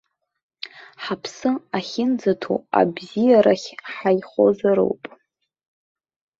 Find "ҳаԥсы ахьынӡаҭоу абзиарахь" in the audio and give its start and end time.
1.03-3.69